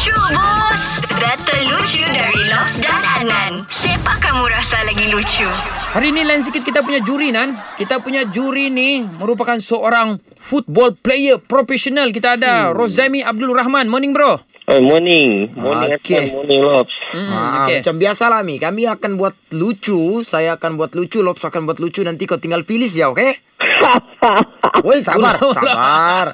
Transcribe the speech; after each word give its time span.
Lucu 0.00 0.16
bos 0.32 0.84
Data 1.20 1.56
lucu 1.60 2.00
dari 2.08 2.40
Lobs 2.48 2.80
dan 2.80 3.04
Adnan 3.20 3.68
Siapa 3.68 4.16
kamu 4.16 4.48
rasa 4.48 4.80
lagi 4.88 5.12
lucu? 5.12 5.44
Hari 5.92 6.08
ni 6.16 6.24
lain 6.24 6.40
sikit 6.40 6.64
kita 6.64 6.80
punya 6.80 7.04
juri 7.04 7.28
Nan. 7.28 7.52
Kita 7.76 8.00
punya 8.00 8.24
juri 8.24 8.72
ni 8.72 9.04
merupakan 9.04 9.60
seorang 9.60 10.16
football 10.40 10.96
player 10.96 11.36
profesional. 11.36 12.16
Kita 12.16 12.40
ada 12.40 12.72
Rozami 12.72 13.20
Abdul 13.20 13.52
Rahman. 13.52 13.92
Morning 13.92 14.16
bro. 14.16 14.40
Oh, 14.72 14.80
morning. 14.80 15.52
Morning 15.52 15.92
Okey. 15.92 16.16
okay. 16.16 16.24
morning 16.32 16.64
Lobs. 16.64 16.94
Hmm, 17.12 17.28
Ah, 17.28 17.68
okay. 17.68 17.84
Macam 17.84 18.00
biasalah 18.00 18.40
Mi 18.40 18.56
Kami 18.56 18.88
akan 18.88 19.20
buat 19.20 19.36
lucu 19.52 20.24
Saya 20.24 20.56
akan 20.56 20.80
buat 20.80 20.96
lucu 20.96 21.20
Lobs 21.20 21.44
akan 21.44 21.68
buat 21.68 21.76
lucu 21.76 22.00
Nanti 22.00 22.24
kau 22.24 22.40
tinggal 22.40 22.64
pilih 22.64 22.88
saja 22.88 23.12
okey 23.12 23.49
Woi 24.86 24.98
sabar 25.02 25.34
Belum 25.36 25.52
lah. 25.64 25.74
Sabar 25.74 26.26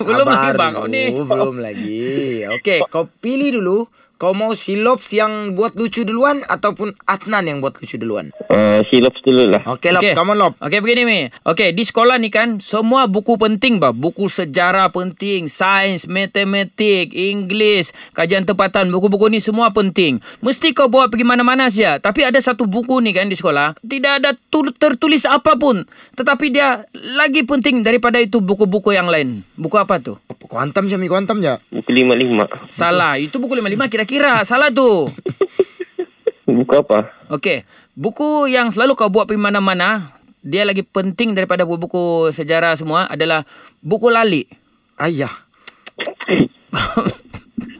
Belum 0.00 0.26
lagi 0.28 0.50
bang 0.56 0.72
kau 0.76 0.86
ni. 0.88 1.04
Belum 1.12 1.56
lagi 1.58 2.02
Okey 2.60 2.78
kau 2.88 3.04
pilih 3.20 3.60
dulu 3.60 3.88
Kau 4.22 4.38
mau 4.38 4.54
si 4.54 4.78
Lobs 4.78 5.10
yang 5.10 5.58
buat 5.58 5.74
lucu 5.74 6.06
duluan 6.06 6.46
Ataupun 6.46 6.94
Adnan 7.10 7.42
yang 7.50 7.58
buat 7.58 7.74
lucu 7.82 7.98
duluan 7.98 8.30
Uh, 8.52 8.84
si 8.92 9.00
Lobs 9.00 9.16
dulu 9.24 9.48
lah. 9.48 9.64
Okey 9.64 9.96
Lob 9.96 10.04
Okey. 10.04 10.12
Come 10.12 10.36
on 10.36 10.38
Lob 10.38 10.52
Okey 10.60 10.84
begini 10.84 11.02
Mi. 11.08 11.20
Okey 11.48 11.72
di 11.72 11.88
sekolah 11.88 12.20
ni 12.20 12.28
kan 12.28 12.60
semua 12.60 13.08
buku 13.08 13.40
penting 13.40 13.80
bah. 13.80 13.96
Buku 13.96 14.28
sejarah 14.28 14.92
penting, 14.92 15.48
sains, 15.48 16.04
matematik, 16.04 17.16
Inggeris, 17.16 17.96
kajian 18.12 18.44
tempatan, 18.44 18.92
buku-buku 18.92 19.32
ni 19.32 19.40
semua 19.40 19.72
penting. 19.72 20.20
Mesti 20.44 20.76
kau 20.76 20.92
bawa 20.92 21.08
pergi 21.08 21.24
mana-mana 21.24 21.72
saja. 21.72 21.96
Tapi 21.96 22.28
ada 22.28 22.36
satu 22.44 22.68
buku 22.68 23.00
ni 23.00 23.16
kan 23.16 23.32
di 23.32 23.40
sekolah, 23.40 23.72
tidak 23.80 24.20
ada 24.20 24.36
tu- 24.52 24.76
tertulis 24.76 25.24
apapun. 25.24 25.88
Tetapi 26.12 26.52
dia 26.52 26.84
lagi 27.16 27.48
penting 27.48 27.80
daripada 27.80 28.20
itu 28.20 28.44
buku-buku 28.44 28.92
yang 28.92 29.08
lain. 29.08 29.48
Buku 29.56 29.80
apa 29.80 29.96
tu? 29.96 30.20
Je 30.20 30.96
Mi 31.00 31.08
Kau 31.08 31.16
hantam 31.16 31.40
je 31.40 31.56
Buku 31.72 31.88
lima 31.88 32.12
lima. 32.12 32.44
Salah. 32.68 33.16
Itu 33.16 33.40
buku 33.40 33.56
55 33.56 33.88
kira-kira. 33.88 34.11
Salah 34.44 34.68
tu. 34.68 35.08
Buku 36.52 36.74
apa? 36.74 37.08
Okey, 37.32 37.64
buku 37.96 38.50
yang 38.50 38.68
selalu 38.68 38.92
kau 38.98 39.08
buat 39.08 39.24
pergi 39.24 39.40
mana-mana, 39.40 40.12
dia 40.44 40.66
lagi 40.66 40.84
penting 40.84 41.32
daripada 41.32 41.64
buku-buku 41.64 42.28
sejarah 42.34 42.76
semua 42.76 43.08
adalah 43.08 43.46
buku 43.80 44.12
lali. 44.12 44.44
Ayah 45.00 45.32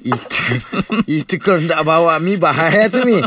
Itu 0.03 0.39
Itu 1.05 1.35
kalau 1.43 1.61
tak 1.69 1.83
bawa 1.85 2.17
Mi 2.19 2.41
Bahaya 2.41 2.89
tu 2.89 3.05
Mi 3.05 3.21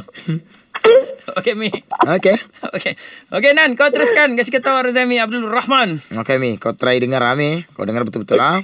Okey, 1.38 1.54
Mi. 1.54 1.70
Okey 2.06 2.36
Okey. 2.74 2.94
Okey, 3.34 3.52
Nan, 3.54 3.74
kau 3.78 3.90
teruskan. 3.90 4.34
Kasih 4.40 4.56
kata 4.56 4.88
Razami 4.88 5.18
Abdul 5.20 5.46
Rahman. 5.50 6.00
Okey 6.22 6.38
Mi 6.42 6.58
Kau 6.58 6.74
try 6.74 6.98
dengar 6.98 7.22
ah, 7.22 7.36
Mi 7.38 7.62
Kau 7.76 7.86
dengar 7.86 8.08
betul-betul 8.08 8.40
ah. 8.40 8.64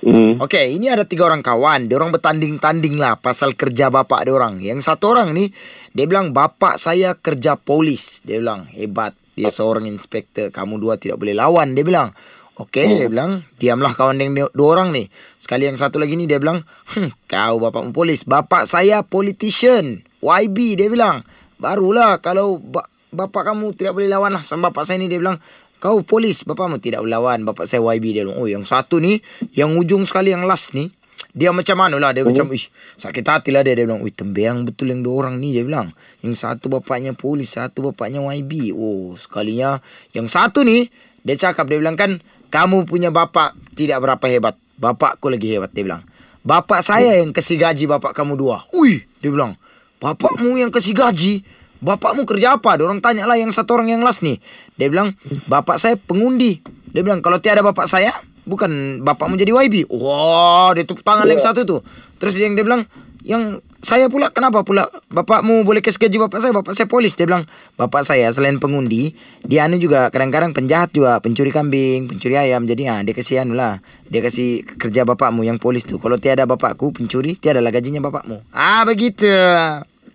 Hmm. 0.00 0.40
Okey, 0.40 0.80
ini 0.80 0.88
ada 0.88 1.04
tiga 1.04 1.28
orang 1.28 1.44
kawan. 1.44 1.90
Dia 1.90 2.00
orang 2.00 2.16
bertanding-tanding 2.16 2.96
lah 2.96 3.20
pasal 3.20 3.52
kerja 3.52 3.92
bapak 3.92 4.24
dia 4.24 4.32
orang. 4.32 4.56
Yang 4.64 4.88
satu 4.88 5.12
orang 5.12 5.36
ni, 5.36 5.52
dia 5.92 6.08
bilang 6.08 6.32
bapak 6.32 6.80
saya 6.80 7.12
kerja 7.12 7.60
polis. 7.60 8.24
Dia 8.24 8.40
bilang 8.40 8.64
hebat. 8.72 9.12
Dia 9.36 9.52
seorang 9.52 9.84
inspektor. 9.84 10.48
Kamu 10.48 10.80
dua 10.80 10.96
tidak 10.96 11.20
boleh 11.20 11.36
lawan. 11.36 11.76
Dia 11.76 11.84
bilang. 11.84 12.16
Okey, 12.52 13.00
dia 13.00 13.08
bilang 13.08 13.48
diamlah 13.56 13.96
kawan 13.96 14.20
yang 14.20 14.48
dua 14.52 14.68
orang 14.76 14.92
ni. 14.92 15.08
Sekali 15.40 15.64
yang 15.68 15.80
satu 15.80 15.96
lagi 15.96 16.20
ni 16.20 16.28
dia 16.28 16.36
bilang, 16.36 16.60
hm, 16.94 17.24
kau 17.24 17.56
bapakmu 17.56 17.96
polis. 17.96 18.28
Bapak 18.28 18.68
saya 18.68 19.00
politician. 19.04 20.04
YB 20.20 20.76
dia 20.76 20.88
bilang. 20.92 21.24
Barulah 21.56 22.20
kalau 22.20 22.60
ba- 22.60 22.92
bapak 23.12 23.52
kamu 23.52 23.76
tidak 23.76 23.92
boleh 23.96 24.08
lawan 24.08 24.36
lah 24.36 24.44
sama 24.44 24.72
bapak 24.72 24.88
saya 24.88 25.00
ni 25.00 25.08
dia 25.08 25.20
bilang 25.20 25.40
kau 25.82 26.06
polis 26.06 26.46
bapakmu 26.46 26.78
tidak 26.78 27.02
boleh 27.02 27.18
lawan 27.18 27.42
bapak 27.42 27.66
saya 27.66 27.82
YB 27.82 28.14
dia 28.14 28.22
oh 28.22 28.46
yang 28.46 28.62
satu 28.62 29.02
ni 29.02 29.18
yang 29.50 29.74
ujung 29.74 30.06
sekali 30.06 30.30
yang 30.30 30.46
last 30.46 30.78
ni 30.78 30.94
dia 31.32 31.48
macam 31.48 31.74
mana 31.80 31.96
lah 31.96 32.14
dia 32.14 32.22
macam 32.28 32.52
ish 32.52 32.68
sakit 33.00 33.24
hati 33.24 33.50
lah 33.56 33.64
dia. 33.64 33.72
Dia 33.72 33.88
bilang 33.88 34.04
wih 34.04 34.12
temberang 34.12 34.68
betul 34.68 34.92
yang 34.92 35.00
dua 35.00 35.24
orang 35.24 35.40
ni 35.40 35.56
dia 35.56 35.64
bilang. 35.64 35.88
Yang 36.20 36.44
satu 36.44 36.68
bapaknya 36.68 37.16
polis 37.16 37.56
satu 37.56 37.88
bapaknya 37.88 38.20
YB 38.20 38.76
oh 38.76 39.16
sekalinya 39.16 39.80
yang 40.12 40.28
satu 40.28 40.60
ni 40.60 40.92
dia 41.24 41.40
cakap 41.40 41.72
dia 41.72 41.80
bilang 41.80 41.96
kan 41.96 42.20
kamu 42.52 42.84
punya 42.84 43.08
bapak 43.08 43.56
tidak 43.72 44.04
berapa 44.04 44.24
hebat. 44.28 44.54
Bapakku 44.76 45.32
lagi 45.32 45.56
hebat 45.56 45.72
dia 45.72 45.88
bilang. 45.88 46.04
Bapak 46.44 46.84
saya 46.84 47.16
yang 47.16 47.32
kasih 47.32 47.56
gaji 47.56 47.88
bapak 47.88 48.12
kamu 48.12 48.36
dua. 48.36 48.68
Wih 48.76 49.00
dia 49.24 49.32
bilang 49.32 49.56
Bapakmu 50.02 50.58
yang 50.58 50.74
kasih 50.74 50.92
gaji 50.98 51.46
Bapakmu 51.82 52.22
kerja 52.24 52.54
apa? 52.56 52.78
Dia 52.78 52.86
orang 52.86 53.02
tanya 53.02 53.26
lah 53.26 53.34
yang 53.34 53.50
satu 53.50 53.74
orang 53.74 53.90
yang 53.90 54.06
last 54.06 54.22
ni. 54.22 54.38
Dia 54.78 54.86
bilang 54.86 55.18
Bapak 55.50 55.82
saya 55.82 55.98
pengundi. 55.98 56.62
Dia 56.94 57.02
bilang 57.02 57.24
kalau 57.24 57.40
tiada 57.40 57.64
bapak 57.64 57.88
saya 57.88 58.12
Bukan 58.42 59.00
bapakmu 59.06 59.40
jadi 59.40 59.54
YB 59.54 59.88
Wah 59.88 60.76
dia 60.76 60.84
tepuk 60.84 61.02
tangan 61.02 61.26
yang 61.26 61.40
satu 61.40 61.64
tu. 61.64 61.78
Terus 62.20 62.36
yang 62.36 62.52
dia 62.54 62.62
bilang 62.62 62.84
Yang 63.24 63.64
saya 63.82 64.06
pula 64.06 64.30
kenapa 64.30 64.62
pula 64.62 64.86
Bapakmu 65.10 65.66
boleh 65.66 65.82
kasih 65.82 65.98
gaji 65.98 66.22
bapak 66.22 66.38
saya? 66.38 66.52
Bapak 66.54 66.74
saya 66.76 66.86
polis. 66.86 67.16
Dia 67.18 67.26
bilang 67.26 67.48
Bapak 67.74 68.06
saya 68.06 68.30
selain 68.30 68.60
pengundi 68.60 69.16
Dia 69.42 69.66
anu 69.66 69.80
juga 69.80 70.10
kadang-kadang 70.12 70.54
penjahat 70.54 70.92
juga. 70.94 71.18
Pencuri 71.18 71.50
kambing 71.50 72.06
Pencuri 72.06 72.38
ayam. 72.38 72.66
Jadi 72.68 72.82
ha, 72.86 73.02
dia 73.02 73.14
kasih 73.14 73.42
anu 73.42 73.56
lah. 73.56 73.82
Dia 74.06 74.22
kasih 74.22 74.66
kerja 74.66 75.02
bapakmu 75.06 75.42
yang 75.46 75.56
polis 75.56 75.86
tu. 75.86 75.96
Kalau 76.02 76.18
tiada 76.20 76.46
bapakku 76.46 76.92
pencuri 76.94 77.38
Tiada 77.38 77.62
lah 77.62 77.72
gajinya 77.74 78.02
bapakmu. 78.02 78.42
Ah 78.54 78.82
begitu 78.86 79.30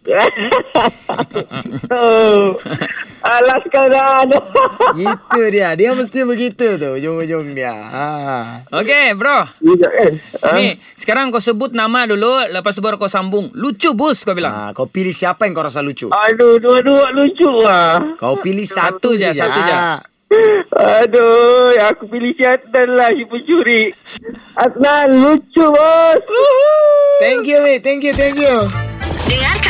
oh. 1.92 2.56
Alas 3.20 3.64
kanan. 3.68 4.30
Itu 4.96 5.42
dia. 5.52 5.76
Dia 5.76 5.92
mesti 5.92 6.24
begitu 6.24 6.80
tu 6.80 6.90
ujung-ujung 6.96 7.52
dia. 7.52 7.76
Ha. 7.76 8.08
Okey, 8.72 9.20
bro. 9.20 9.44
Kan? 9.44 10.12
Ni, 10.56 10.80
sekarang 10.96 11.28
kau 11.28 11.44
sebut 11.44 11.76
nama 11.76 12.08
dulu, 12.08 12.48
lepas 12.48 12.72
tu 12.72 12.80
baru 12.80 12.96
kau 12.96 13.12
sambung. 13.12 13.52
Lucu 13.52 13.92
bos 13.92 14.24
kau 14.24 14.32
bilang. 14.32 14.54
ha. 14.54 14.66
Kau 14.72 14.88
pilih 14.88 15.12
siapa 15.12 15.44
yang 15.44 15.52
kau 15.52 15.68
rasa 15.68 15.84
lucu? 15.84 16.08
Aduh, 16.08 16.56
dua-dua 16.56 17.12
lucu 17.12 17.50
lah. 17.60 18.00
Kau 18.16 18.40
pilih 18.40 18.64
Satu 18.64 19.12
satu, 19.12 19.20
je, 19.20 19.30
je. 19.36 19.42
satu 19.44 19.60
je. 19.60 19.76
Ha. 19.76 19.92
Aduh, 21.04 21.72
aku 21.88 22.08
pilih 22.08 22.36
si 22.36 22.44
Adnan 22.44 23.00
lah, 23.00 23.08
si 23.12 23.24
pencuri. 23.28 23.92
Adnan, 24.56 25.08
lucu 25.12 25.66
bos. 25.68 26.24
Thank 27.20 27.48
you, 27.48 27.60
mate. 27.60 27.84
Thank 27.84 28.08
you, 28.08 28.14
thank 28.16 28.40
you. 28.40 28.96